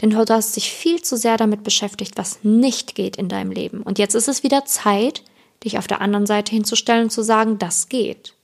Denn 0.00 0.10
du 0.10 0.18
hast 0.18 0.56
dich 0.56 0.70
viel 0.70 1.02
zu 1.02 1.16
sehr 1.16 1.36
damit 1.36 1.64
beschäftigt, 1.64 2.16
was 2.16 2.38
nicht 2.42 2.94
geht 2.94 3.16
in 3.16 3.28
deinem 3.28 3.50
Leben. 3.50 3.82
Und 3.82 3.98
jetzt 3.98 4.14
ist 4.14 4.28
es 4.28 4.42
wieder 4.42 4.64
Zeit, 4.64 5.22
dich 5.64 5.78
auf 5.78 5.86
der 5.86 6.00
anderen 6.00 6.26
Seite 6.26 6.52
hinzustellen 6.52 7.04
und 7.04 7.10
zu 7.10 7.22
sagen, 7.22 7.58
das 7.58 7.88
geht. 7.88 8.34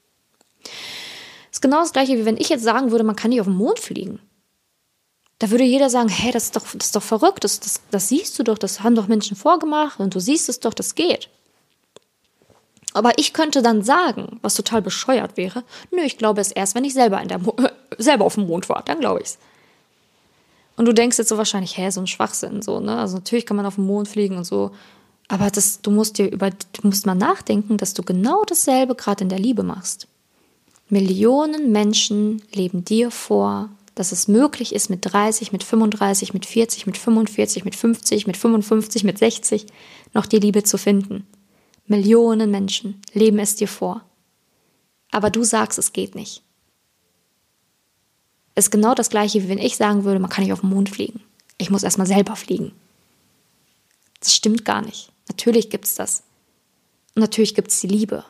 Das 0.62 1.58
ist 1.58 1.62
genau 1.62 1.80
das 1.80 1.92
gleiche, 1.92 2.18
wie 2.18 2.24
wenn 2.24 2.36
ich 2.36 2.48
jetzt 2.48 2.64
sagen 2.64 2.90
würde, 2.90 3.04
man 3.04 3.16
kann 3.16 3.30
nicht 3.30 3.40
auf 3.40 3.46
den 3.46 3.56
Mond 3.56 3.78
fliegen. 3.78 4.20
Da 5.38 5.50
würde 5.50 5.64
jeder 5.64 5.88
sagen, 5.88 6.08
hey, 6.08 6.32
das 6.32 6.44
ist 6.44 6.56
doch, 6.56 6.64
das 6.74 6.86
ist 6.86 6.96
doch 6.96 7.02
verrückt, 7.02 7.44
das, 7.44 7.60
das, 7.60 7.80
das 7.90 8.08
siehst 8.08 8.38
du 8.38 8.42
doch, 8.42 8.58
das 8.58 8.82
haben 8.82 8.94
doch 8.94 9.08
Menschen 9.08 9.36
vorgemacht 9.36 9.98
und 9.98 10.14
du 10.14 10.20
siehst 10.20 10.48
es 10.48 10.60
doch, 10.60 10.74
das 10.74 10.94
geht. 10.94 11.30
Aber 12.92 13.18
ich 13.18 13.32
könnte 13.32 13.62
dann 13.62 13.82
sagen, 13.82 14.38
was 14.42 14.54
total 14.54 14.82
bescheuert 14.82 15.36
wäre, 15.36 15.64
nö, 15.90 16.02
ich 16.02 16.18
glaube 16.18 16.40
es 16.40 16.50
erst, 16.50 16.74
wenn 16.74 16.84
ich 16.84 16.92
selber, 16.92 17.20
in 17.22 17.28
der 17.28 17.38
Mo 17.38 17.56
selber 17.98 18.24
auf 18.24 18.34
dem 18.34 18.46
Mond 18.46 18.68
war, 18.68 18.82
dann 18.84 19.00
glaube 19.00 19.20
ich 19.20 19.28
es. 19.28 19.38
Und 20.80 20.86
du 20.86 20.94
denkst 20.94 21.18
jetzt 21.18 21.28
so 21.28 21.36
wahrscheinlich, 21.36 21.76
hä, 21.76 21.90
so 21.90 22.00
ein 22.00 22.06
Schwachsinn, 22.06 22.62
so, 22.62 22.80
ne? 22.80 22.96
Also 22.96 23.16
natürlich 23.16 23.44
kann 23.44 23.58
man 23.58 23.66
auf 23.66 23.74
den 23.74 23.84
Mond 23.84 24.08
fliegen 24.08 24.38
und 24.38 24.44
so. 24.44 24.70
Aber 25.28 25.50
das, 25.50 25.82
du 25.82 25.90
musst 25.90 26.16
dir 26.16 26.32
über, 26.32 26.48
du 26.48 26.88
musst 26.88 27.04
mal 27.04 27.14
nachdenken, 27.14 27.76
dass 27.76 27.92
du 27.92 28.02
genau 28.02 28.44
dasselbe 28.46 28.94
gerade 28.94 29.22
in 29.24 29.28
der 29.28 29.38
Liebe 29.38 29.62
machst. 29.62 30.08
Millionen 30.88 31.70
Menschen 31.70 32.40
leben 32.54 32.82
dir 32.82 33.10
vor, 33.10 33.68
dass 33.94 34.10
es 34.10 34.26
möglich 34.26 34.74
ist, 34.74 34.88
mit 34.88 35.00
30, 35.02 35.52
mit 35.52 35.64
35, 35.64 36.32
mit 36.32 36.46
40, 36.46 36.86
mit 36.86 36.96
45, 36.96 37.66
mit 37.66 37.76
50, 37.76 38.26
mit 38.26 38.38
55, 38.38 39.04
mit 39.04 39.18
60 39.18 39.66
noch 40.14 40.24
die 40.24 40.38
Liebe 40.38 40.62
zu 40.62 40.78
finden. 40.78 41.26
Millionen 41.88 42.50
Menschen 42.50 43.02
leben 43.12 43.38
es 43.38 43.54
dir 43.54 43.68
vor. 43.68 44.00
Aber 45.10 45.28
du 45.28 45.44
sagst, 45.44 45.78
es 45.78 45.92
geht 45.92 46.14
nicht 46.14 46.42
ist 48.60 48.70
genau 48.70 48.94
das 48.94 49.10
gleiche, 49.10 49.42
wie 49.42 49.48
wenn 49.48 49.58
ich 49.58 49.76
sagen 49.76 50.04
würde, 50.04 50.20
man 50.20 50.30
kann 50.30 50.44
nicht 50.44 50.52
auf 50.52 50.60
den 50.60 50.70
Mond 50.70 50.88
fliegen. 50.90 51.20
Ich 51.58 51.70
muss 51.70 51.82
erstmal 51.82 52.06
selber 52.06 52.36
fliegen. 52.36 52.72
Das 54.20 54.34
stimmt 54.34 54.64
gar 54.64 54.82
nicht. 54.82 55.10
Natürlich 55.28 55.70
gibt 55.70 55.86
es 55.86 55.94
das. 55.94 56.22
Und 57.14 57.20
natürlich 57.20 57.54
gibt 57.54 57.70
es 57.70 57.80
die 57.80 57.86
Liebe. 57.86 58.24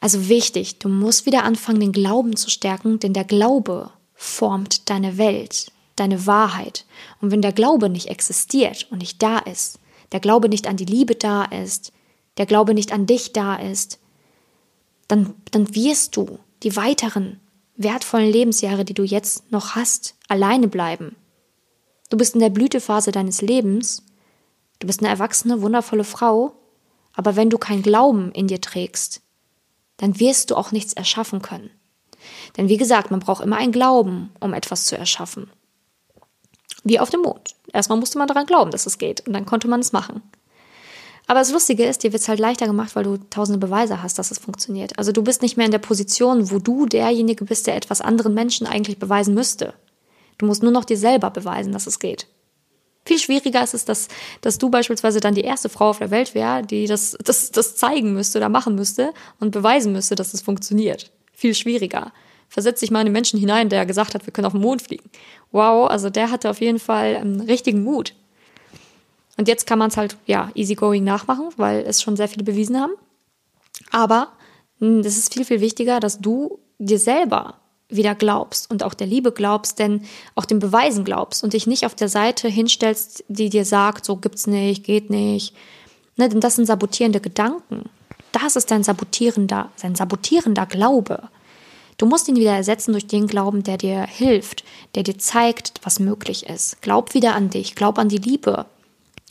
Also 0.00 0.28
wichtig, 0.28 0.78
du 0.78 0.88
musst 0.88 1.26
wieder 1.26 1.44
anfangen, 1.44 1.80
den 1.80 1.92
Glauben 1.92 2.36
zu 2.36 2.50
stärken, 2.50 2.98
denn 2.98 3.12
der 3.12 3.24
Glaube 3.24 3.90
formt 4.14 4.88
deine 4.90 5.18
Welt, 5.18 5.72
deine 5.96 6.26
Wahrheit. 6.26 6.84
Und 7.20 7.30
wenn 7.30 7.42
der 7.42 7.52
Glaube 7.52 7.88
nicht 7.88 8.08
existiert 8.08 8.86
und 8.90 8.98
nicht 8.98 9.22
da 9.22 9.38
ist, 9.38 9.78
der 10.12 10.20
Glaube 10.20 10.48
nicht 10.48 10.66
an 10.66 10.76
die 10.76 10.84
Liebe 10.84 11.14
da 11.14 11.44
ist, 11.44 11.92
der 12.38 12.46
Glaube 12.46 12.74
nicht 12.74 12.92
an 12.92 13.06
dich 13.06 13.32
da 13.32 13.56
ist, 13.56 13.98
dann, 15.08 15.34
dann 15.50 15.74
wirst 15.74 16.16
du 16.16 16.38
die 16.62 16.76
weiteren 16.76 17.40
wertvollen 17.76 18.30
Lebensjahre, 18.30 18.84
die 18.84 18.94
du 18.94 19.02
jetzt 19.02 19.50
noch 19.52 19.74
hast, 19.74 20.14
alleine 20.28 20.68
bleiben. 20.68 21.16
Du 22.10 22.16
bist 22.16 22.34
in 22.34 22.40
der 22.40 22.50
Blütephase 22.50 23.12
deines 23.12 23.42
Lebens, 23.42 24.02
du 24.78 24.86
bist 24.86 25.00
eine 25.00 25.08
erwachsene, 25.08 25.62
wundervolle 25.62 26.04
Frau, 26.04 26.52
aber 27.14 27.36
wenn 27.36 27.50
du 27.50 27.58
keinen 27.58 27.82
Glauben 27.82 28.32
in 28.32 28.46
dir 28.46 28.60
trägst, 28.60 29.22
dann 29.96 30.20
wirst 30.20 30.50
du 30.50 30.56
auch 30.56 30.72
nichts 30.72 30.92
erschaffen 30.92 31.42
können. 31.42 31.70
Denn 32.56 32.68
wie 32.68 32.76
gesagt, 32.76 33.10
man 33.10 33.20
braucht 33.20 33.42
immer 33.42 33.56
einen 33.56 33.72
Glauben, 33.72 34.30
um 34.40 34.54
etwas 34.54 34.84
zu 34.84 34.96
erschaffen. 34.96 35.50
Wie 36.84 37.00
auf 37.00 37.10
dem 37.10 37.22
Mond. 37.22 37.54
Erstmal 37.72 37.98
musste 37.98 38.18
man 38.18 38.28
daran 38.28 38.46
glauben, 38.46 38.70
dass 38.70 38.86
es 38.86 38.98
geht, 38.98 39.26
und 39.26 39.32
dann 39.32 39.46
konnte 39.46 39.68
man 39.68 39.80
es 39.80 39.92
machen. 39.92 40.22
Aber 41.26 41.40
das 41.40 41.50
Lustige 41.50 41.84
ist, 41.84 42.02
dir 42.02 42.12
wird 42.12 42.22
es 42.22 42.28
halt 42.28 42.38
leichter 42.38 42.66
gemacht, 42.66 42.94
weil 42.94 43.04
du 43.04 43.16
tausende 43.30 43.58
Beweise 43.58 44.02
hast, 44.02 44.18
dass 44.18 44.30
es 44.30 44.38
funktioniert. 44.38 44.96
Also 44.98 45.10
du 45.10 45.22
bist 45.22 45.42
nicht 45.42 45.56
mehr 45.56 45.66
in 45.66 45.72
der 45.72 45.78
Position, 45.78 46.50
wo 46.50 46.58
du 46.60 46.86
derjenige 46.86 47.44
bist, 47.44 47.66
der 47.66 47.76
etwas 47.76 48.00
anderen 48.00 48.32
Menschen 48.32 48.66
eigentlich 48.66 48.98
beweisen 48.98 49.34
müsste. 49.34 49.74
Du 50.38 50.46
musst 50.46 50.62
nur 50.62 50.72
noch 50.72 50.84
dir 50.84 50.96
selber 50.96 51.30
beweisen, 51.30 51.72
dass 51.72 51.86
es 51.86 51.98
geht. 51.98 52.28
Viel 53.04 53.18
schwieriger 53.18 53.62
ist 53.62 53.74
es, 53.74 53.84
dass, 53.84 54.08
dass 54.40 54.58
du 54.58 54.68
beispielsweise 54.68 55.20
dann 55.20 55.34
die 55.34 55.42
erste 55.42 55.68
Frau 55.68 55.90
auf 55.90 55.98
der 55.98 56.10
Welt 56.10 56.34
wäre, 56.34 56.62
die 56.62 56.86
das, 56.86 57.16
das, 57.24 57.50
das 57.50 57.76
zeigen 57.76 58.14
müsste 58.14 58.38
oder 58.38 58.48
machen 58.48 58.74
müsste 58.74 59.12
und 59.38 59.52
beweisen 59.52 59.92
müsste, 59.92 60.16
dass 60.16 60.34
es 60.34 60.42
funktioniert. 60.42 61.12
Viel 61.32 61.54
schwieriger. 61.54 62.12
Versetz 62.48 62.80
dich 62.80 62.90
mal 62.90 63.00
in 63.00 63.06
den 63.06 63.12
Menschen 63.12 63.38
hinein, 63.38 63.68
der 63.68 63.86
gesagt 63.86 64.14
hat, 64.14 64.26
wir 64.26 64.32
können 64.32 64.46
auf 64.46 64.52
den 64.52 64.60
Mond 64.60 64.82
fliegen. 64.82 65.08
Wow, 65.52 65.88
also 65.88 66.10
der 66.10 66.30
hatte 66.30 66.50
auf 66.50 66.60
jeden 66.60 66.78
Fall 66.78 67.16
einen 67.16 67.40
richtigen 67.40 67.82
Mut. 67.82 68.14
Und 69.36 69.48
jetzt 69.48 69.66
kann 69.66 69.78
man 69.78 69.88
es 69.88 69.96
halt, 69.96 70.16
ja, 70.26 70.50
easygoing 70.54 71.04
nachmachen, 71.04 71.48
weil 71.56 71.80
es 71.80 72.02
schon 72.02 72.16
sehr 72.16 72.28
viele 72.28 72.44
bewiesen 72.44 72.80
haben. 72.80 72.92
Aber 73.90 74.28
hm, 74.78 75.02
das 75.02 75.16
ist 75.16 75.34
viel, 75.34 75.44
viel 75.44 75.60
wichtiger, 75.60 76.00
dass 76.00 76.20
du 76.20 76.58
dir 76.78 76.98
selber 76.98 77.54
wieder 77.88 78.14
glaubst 78.14 78.70
und 78.70 78.82
auch 78.82 78.94
der 78.94 79.06
Liebe 79.06 79.32
glaubst, 79.32 79.78
denn 79.78 80.02
auch 80.34 80.44
den 80.44 80.58
Beweisen 80.58 81.04
glaubst 81.04 81.44
und 81.44 81.52
dich 81.52 81.66
nicht 81.66 81.86
auf 81.86 81.94
der 81.94 82.08
Seite 82.08 82.48
hinstellst, 82.48 83.24
die 83.28 83.48
dir 83.48 83.64
sagt, 83.64 84.04
so 84.04 84.16
gibt's 84.16 84.46
nicht, 84.46 84.84
geht 84.84 85.08
nicht. 85.08 85.54
Ne, 86.16 86.28
denn 86.28 86.40
das 86.40 86.56
sind 86.56 86.66
sabotierende 86.66 87.20
Gedanken. 87.20 87.88
Das 88.32 88.56
ist 88.56 88.70
dein 88.70 88.82
sabotierender, 88.82 89.70
sein 89.76 89.94
sabotierender 89.94 90.66
Glaube. 90.66 91.28
Du 91.98 92.06
musst 92.06 92.28
ihn 92.28 92.36
wieder 92.36 92.54
ersetzen 92.54 92.92
durch 92.92 93.06
den 93.06 93.26
Glauben, 93.26 93.62
der 93.62 93.78
dir 93.78 94.02
hilft, 94.02 94.64
der 94.94 95.02
dir 95.02 95.16
zeigt, 95.16 95.80
was 95.82 96.00
möglich 96.00 96.46
ist. 96.46 96.82
Glaub 96.82 97.14
wieder 97.14 97.34
an 97.34 97.50
dich, 97.50 97.74
glaub 97.74 97.98
an 97.98 98.08
die 98.08 98.18
Liebe, 98.18 98.66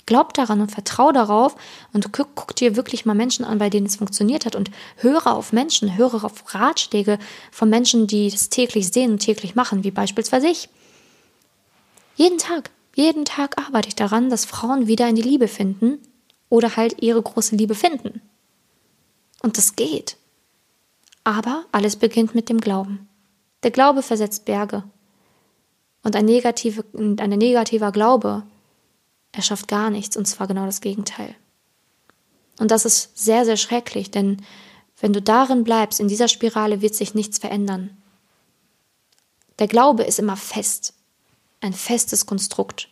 Glaub 0.06 0.36
daran 0.36 0.62
und 0.62 0.72
vertrau 0.72 1.12
darauf 1.12 1.56
und 1.92 2.14
guck, 2.14 2.30
guck, 2.36 2.56
dir 2.56 2.76
wirklich 2.76 3.06
mal 3.06 3.16
Menschen 3.16 3.44
an, 3.44 3.58
bei 3.58 3.72
denen 3.72 3.88
es 3.88 3.96
funktioniert 3.96 4.46
hat 4.46 4.56
und 4.56 4.70
höre 4.98 5.28
auf 5.28 5.52
Menschen, 5.52 5.98
höre 5.98 6.24
auf 6.24 6.54
Ratschläge 6.54 7.18
von 7.52 7.70
Menschen, 7.70 8.06
die 8.06 8.30
das 8.30 8.50
täglich 8.50 8.90
sehen 8.90 9.14
und 9.14 9.20
täglich 9.20 9.56
machen, 9.56 9.84
wie 9.84 9.92
beispielsweise 9.92 10.48
ich. 10.48 10.70
Jeden 12.16 12.38
Tag, 12.38 12.70
jeden 12.94 13.26
Tag 13.26 13.58
arbeite 13.58 13.88
ich 13.88 13.96
daran, 13.96 14.30
dass 14.30 14.46
Frauen 14.46 14.88
wieder 14.88 15.08
in 15.10 15.16
die 15.16 15.24
Liebe 15.24 15.48
finden 15.48 15.98
oder 16.50 16.76
halt 16.76 17.02
ihre 17.02 17.22
große 17.22 17.56
Liebe 17.56 17.74
finden. 17.74 18.22
Und 19.42 19.58
das 19.58 19.76
geht. 19.76 20.18
Aber 21.24 21.66
alles 21.72 21.96
beginnt 21.96 22.36
mit 22.36 22.50
dem 22.50 22.62
Glauben. 22.62 23.10
Der 23.64 23.72
Glaube 23.72 24.04
versetzt 24.04 24.46
Berge. 24.46 24.84
Und 26.04 26.16
ein, 26.16 26.26
negative, 26.26 26.86
ein 26.94 27.30
negativer 27.30 27.92
Glaube 27.92 28.44
er 29.36 29.42
schafft 29.42 29.68
gar 29.68 29.90
nichts 29.90 30.16
und 30.16 30.26
zwar 30.26 30.48
genau 30.48 30.66
das 30.66 30.82
Gegenteil. 30.82 31.36
Und 32.58 32.72
das 32.72 32.86
ist 32.86 33.18
sehr, 33.18 33.44
sehr 33.44 33.58
schrecklich, 33.58 34.12
denn 34.12 34.42
wenn 35.02 35.12
du 35.12 35.22
darin 35.22 35.66
bleibst, 35.66 36.00
in 36.00 36.08
dieser 36.08 36.30
Spirale 36.30 36.82
wird 36.82 36.96
sich 36.96 37.14
nichts 37.14 37.38
verändern. 37.38 37.98
Der 39.60 39.68
Glaube 39.68 40.04
ist 40.04 40.20
immer 40.20 40.38
fest, 40.38 40.94
ein 41.60 41.74
festes 41.74 42.26
Konstrukt. 42.26 42.90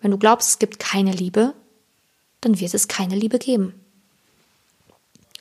Wenn 0.00 0.10
du 0.10 0.18
glaubst, 0.18 0.48
es 0.48 0.58
gibt 0.58 0.78
keine 0.78 1.12
Liebe, 1.12 1.54
dann 2.40 2.58
wird 2.58 2.72
es 2.72 2.88
keine 2.88 3.16
Liebe 3.16 3.38
geben. 3.38 3.74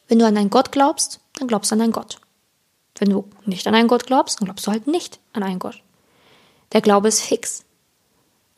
Wenn 0.10 0.20
du 0.20 0.26
an 0.26 0.36
einen 0.36 0.50
Gott 0.50 0.74
glaubst, 0.74 1.22
dann 1.36 1.48
glaubst 1.48 1.72
du 1.72 1.76
an 1.76 1.82
einen 1.82 1.94
Gott. 1.94 2.20
Wenn 2.98 3.10
du 3.10 3.30
nicht 3.46 3.66
an 3.68 3.76
einen 3.76 3.88
Gott 3.88 4.06
glaubst, 4.06 4.42
dann 4.42 4.46
glaubst 4.46 4.68
du 4.68 4.72
halt 4.72 4.88
nicht 4.88 5.20
an 5.32 5.44
einen 5.44 5.60
Gott. 5.60 5.82
Der 6.74 6.82
Glaube 6.82 7.08
ist 7.08 7.22
fix. 7.22 7.64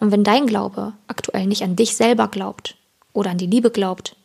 Und 0.01 0.11
wenn 0.11 0.23
dein 0.23 0.47
Glaube 0.47 0.93
aktuell 1.07 1.45
nicht 1.45 1.61
an 1.61 1.75
dich 1.75 1.95
selber 1.95 2.27
glaubt 2.27 2.75
oder 3.13 3.29
an 3.29 3.37
die 3.37 3.45
Liebe 3.45 3.69
glaubt, 3.69 4.15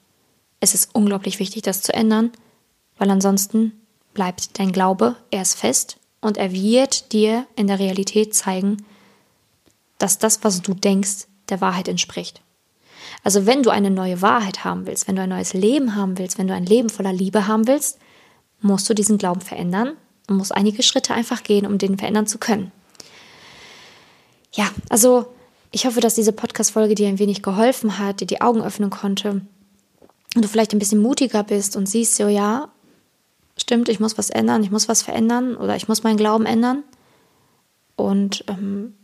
es 0.59 0.73
ist 0.73 0.95
unglaublich 0.95 1.39
wichtig, 1.39 1.63
das 1.63 1.83
zu 1.83 1.93
ändern, 1.93 2.33
weil 2.97 3.11
ansonsten 3.11 3.73
bleibt 4.15 4.59
dein 4.59 4.73
Glaube 4.73 5.17
erst 5.31 5.59
fest 5.59 5.99
und 6.23 6.39
er 6.39 6.51
wird 6.53 7.13
dir 7.13 7.47
in 7.57 7.67
der 7.67 7.79
Realität 7.79 8.35
zeigen, 8.35 8.87
dass 9.99 10.19
das, 10.19 10.43
was 10.45 10.63
du 10.63 10.73
denkst, 10.73 11.27
der 11.51 11.61
Wahrheit 11.61 11.89
entspricht. 11.89 12.41
Also 13.23 13.45
wenn 13.45 13.63
du 13.63 13.69
eine 13.69 13.91
neue 13.91 14.23
Wahrheit 14.23 14.65
haben 14.65 14.87
willst, 14.87 15.07
wenn 15.07 15.17
du 15.17 15.23
ein 15.23 15.29
neues 15.29 15.53
Leben 15.53 15.95
haben 15.95 16.17
willst, 16.17 16.39
wenn 16.39 16.49
du 16.49 16.55
ein 16.55 16.65
Leben 16.65 16.89
voller 16.89 17.13
Liebe 17.13 17.47
haben 17.49 17.67
willst, 17.67 17.99
musst 18.63 18.89
du 18.89 18.95
diesen 18.95 19.19
Glauben 19.19 19.43
verändern 19.43 19.93
und 20.27 20.39
musst 20.39 20.55
einige 20.55 20.83
Schritte 20.83 21.13
einfach 21.13 21.43
gehen, 21.43 21.67
um 21.67 21.77
den 21.77 21.99
verändern 21.99 22.27
zu 22.27 22.39
können. 22.39 22.73
Ja, 24.53 24.71
also 24.89 25.36
ich 25.77 25.85
hoffe, 25.85 26.01
dass 26.01 26.15
diese 26.15 26.33
Podcast-Folge 26.33 26.95
dir 26.95 27.07
ein 27.07 27.19
wenig 27.19 27.43
geholfen 27.43 27.99
hat, 27.99 28.23
dir 28.23 28.27
die 28.27 28.41
Augen 28.41 28.63
öffnen 28.63 28.89
konnte 28.89 29.43
und 30.35 30.43
du 30.43 30.49
vielleicht 30.49 30.73
ein 30.73 30.79
bisschen 30.79 31.03
mutiger 31.03 31.43
bist 31.43 31.77
und 31.77 31.87
siehst 31.87 32.17
so, 32.17 32.29
ja, 32.29 32.71
stimmt, 33.59 33.91
ich 33.91 34.01
muss 34.01 34.17
was 34.17 34.31
ändern, 34.31 34.63
ich 34.63 34.71
muss 34.71 34.89
was 34.89 35.03
verändern 35.03 35.55
oder 35.55 35.77
ich 35.77 35.87
muss 35.87 36.03
meinen 36.03 36.17
Glauben 36.17 36.47
ändern 36.47 36.83
und 37.95 38.43
ähm, 38.49 38.95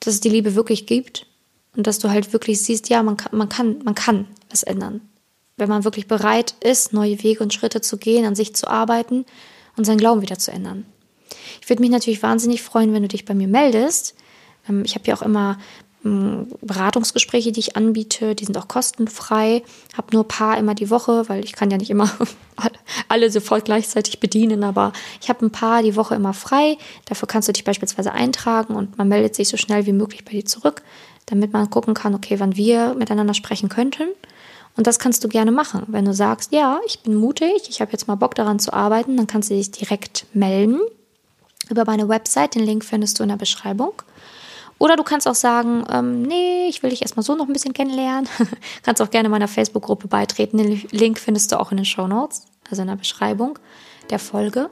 dass 0.00 0.12
es 0.12 0.20
die 0.20 0.28
Liebe 0.28 0.54
wirklich 0.54 0.84
gibt 0.84 1.26
und 1.74 1.86
dass 1.86 1.98
du 1.98 2.10
halt 2.10 2.34
wirklich 2.34 2.60
siehst, 2.60 2.90
ja, 2.90 3.02
man 3.02 3.16
kann, 3.16 3.38
man 3.38 3.48
kann, 3.48 3.78
man 3.82 3.94
kann 3.94 4.28
was 4.50 4.62
ändern. 4.62 5.00
Wenn 5.56 5.70
man 5.70 5.84
wirklich 5.84 6.06
bereit 6.06 6.54
ist, 6.62 6.92
neue 6.92 7.22
Wege 7.22 7.42
und 7.42 7.54
Schritte 7.54 7.80
zu 7.80 7.96
gehen, 7.96 8.26
an 8.26 8.34
sich 8.34 8.54
zu 8.54 8.68
arbeiten 8.68 9.24
und 9.78 9.86
seinen 9.86 9.96
Glauben 9.96 10.20
wieder 10.20 10.36
zu 10.36 10.52
ändern. 10.52 10.84
Ich 11.62 11.70
würde 11.70 11.80
mich 11.80 11.90
natürlich 11.90 12.22
wahnsinnig 12.22 12.60
freuen, 12.60 12.92
wenn 12.92 13.04
du 13.04 13.08
dich 13.08 13.24
bei 13.24 13.32
mir 13.32 13.48
meldest. 13.48 14.14
Ähm, 14.68 14.82
ich 14.84 14.96
habe 14.96 15.06
ja 15.06 15.14
auch 15.14 15.22
immer 15.22 15.56
Beratungsgespräche, 16.02 17.52
die 17.52 17.60
ich 17.60 17.76
anbiete, 17.76 18.34
die 18.34 18.46
sind 18.46 18.56
auch 18.56 18.68
kostenfrei. 18.68 19.62
Habe 19.96 20.14
nur 20.14 20.24
ein 20.24 20.28
paar 20.28 20.56
immer 20.56 20.74
die 20.74 20.88
Woche, 20.88 21.28
weil 21.28 21.44
ich 21.44 21.52
kann 21.52 21.70
ja 21.70 21.76
nicht 21.76 21.90
immer 21.90 22.10
alle 23.08 23.30
sofort 23.30 23.66
gleichzeitig 23.66 24.18
bedienen, 24.18 24.64
aber 24.64 24.92
ich 25.20 25.28
habe 25.28 25.44
ein 25.44 25.50
paar 25.50 25.82
die 25.82 25.96
Woche 25.96 26.14
immer 26.14 26.32
frei. 26.32 26.78
Dafür 27.04 27.28
kannst 27.28 27.48
du 27.48 27.52
dich 27.52 27.64
beispielsweise 27.64 28.12
eintragen 28.12 28.74
und 28.74 28.96
man 28.96 29.08
meldet 29.08 29.34
sich 29.34 29.48
so 29.48 29.58
schnell 29.58 29.84
wie 29.84 29.92
möglich 29.92 30.24
bei 30.24 30.32
dir 30.32 30.46
zurück, 30.46 30.82
damit 31.26 31.52
man 31.52 31.68
gucken 31.68 31.92
kann, 31.92 32.14
okay, 32.14 32.40
wann 32.40 32.56
wir 32.56 32.94
miteinander 32.94 33.34
sprechen 33.34 33.68
könnten. 33.68 34.08
Und 34.76 34.86
das 34.86 34.98
kannst 34.98 35.22
du 35.22 35.28
gerne 35.28 35.52
machen. 35.52 35.84
Wenn 35.88 36.06
du 36.06 36.14
sagst, 36.14 36.52
ja, 36.52 36.80
ich 36.86 37.00
bin 37.00 37.14
mutig, 37.14 37.68
ich 37.68 37.82
habe 37.82 37.92
jetzt 37.92 38.08
mal 38.08 38.14
Bock 38.14 38.34
daran 38.34 38.58
zu 38.58 38.72
arbeiten, 38.72 39.18
dann 39.18 39.26
kannst 39.26 39.50
du 39.50 39.54
dich 39.54 39.70
direkt 39.70 40.24
melden 40.32 40.80
über 41.68 41.84
meine 41.84 42.08
Website. 42.08 42.54
Den 42.54 42.64
Link 42.64 42.86
findest 42.86 43.18
du 43.18 43.22
in 43.22 43.28
der 43.28 43.36
Beschreibung. 43.36 43.92
Oder 44.80 44.96
du 44.96 45.04
kannst 45.04 45.28
auch 45.28 45.34
sagen, 45.34 45.84
ähm, 45.92 46.22
nee, 46.22 46.66
ich 46.68 46.82
will 46.82 46.88
dich 46.88 47.02
erstmal 47.02 47.22
so 47.22 47.34
noch 47.34 47.46
ein 47.46 47.52
bisschen 47.52 47.74
kennenlernen. 47.74 48.26
kannst 48.82 49.02
auch 49.02 49.10
gerne 49.10 49.28
meiner 49.28 49.46
Facebook-Gruppe 49.46 50.08
beitreten. 50.08 50.56
Den 50.56 50.82
Link 50.90 51.18
findest 51.18 51.52
du 51.52 51.60
auch 51.60 51.70
in 51.70 51.76
den 51.76 51.84
Show 51.84 52.06
Notes, 52.06 52.46
also 52.70 52.80
in 52.80 52.88
der 52.88 52.96
Beschreibung 52.96 53.58
der 54.08 54.18
Folge. 54.18 54.70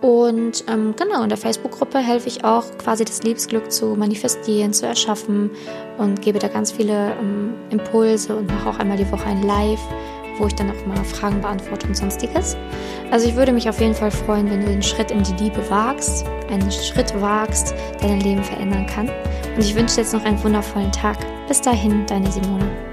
Und 0.00 0.64
ähm, 0.66 0.94
genau, 0.96 1.22
in 1.22 1.28
der 1.28 1.38
Facebook-Gruppe 1.38 1.98
helfe 1.98 2.26
ich 2.26 2.44
auch 2.44 2.64
quasi 2.78 3.04
das 3.04 3.22
Liebesglück 3.22 3.70
zu 3.70 3.94
manifestieren, 3.94 4.72
zu 4.72 4.86
erschaffen 4.86 5.50
und 5.98 6.20
gebe 6.20 6.40
da 6.40 6.48
ganz 6.48 6.72
viele 6.72 7.12
ähm, 7.20 7.54
Impulse 7.70 8.34
und 8.34 8.48
mache 8.48 8.68
auch 8.68 8.78
einmal 8.80 8.96
die 8.96 9.10
Woche 9.10 9.26
ein 9.26 9.44
Live, 9.44 9.80
wo 10.38 10.46
ich 10.46 10.54
dann 10.54 10.70
auch 10.70 10.86
mal 10.86 11.02
Fragen 11.04 11.40
beantworte 11.40 11.86
und 11.86 11.96
sonstiges. 11.96 12.56
Also 13.10 13.28
ich 13.28 13.36
würde 13.36 13.52
mich 13.52 13.68
auf 13.68 13.80
jeden 13.80 13.94
Fall 13.94 14.10
freuen, 14.10 14.50
wenn 14.50 14.60
du 14.60 14.66
den 14.66 14.82
Schritt 14.82 15.10
in 15.10 15.22
die 15.22 15.44
Liebe 15.44 15.68
wagst, 15.70 16.26
einen 16.50 16.70
Schritt 16.70 17.12
wagst, 17.20 17.74
der 18.00 18.08
dein 18.08 18.20
Leben 18.20 18.42
verändern 18.42 18.86
kann. 18.86 19.08
Und 19.54 19.64
ich 19.64 19.74
wünsche 19.74 19.96
dir 19.96 20.02
jetzt 20.02 20.12
noch 20.12 20.24
einen 20.24 20.42
wundervollen 20.42 20.92
Tag. 20.92 21.18
Bis 21.46 21.60
dahin, 21.60 22.06
deine 22.06 22.30
Simone. 22.30 22.87